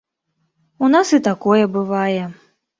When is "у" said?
0.85-0.89